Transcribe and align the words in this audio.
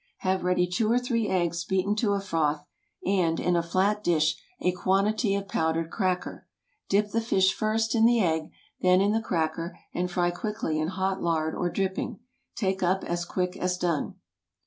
Have 0.21 0.43
ready 0.43 0.65
two 0.65 0.91
or 0.91 0.97
three 0.97 1.27
eggs 1.27 1.63
beaten 1.63 1.95
to 1.97 2.13
a 2.13 2.19
froth, 2.19 2.65
and, 3.05 3.39
in 3.39 3.55
a 3.55 3.61
flat 3.61 4.03
dish, 4.03 4.35
a 4.59 4.71
quantity 4.71 5.35
of 5.35 5.47
powdered 5.47 5.91
cracker. 5.91 6.47
Dip 6.89 7.11
the 7.11 7.21
fish 7.21 7.53
first 7.53 7.93
in 7.93 8.05
the 8.05 8.19
egg, 8.19 8.49
then 8.81 8.99
in 8.99 9.11
the 9.11 9.21
cracker, 9.21 9.77
and 9.93 10.09
fry 10.09 10.31
quickly 10.31 10.79
in 10.79 10.87
hot 10.87 11.21
lard 11.21 11.53
or 11.53 11.69
dripping. 11.69 12.19
Take 12.55 12.81
up 12.81 13.03
as 13.03 13.25
quick 13.25 13.55
as 13.55 13.77
done. 13.77 14.15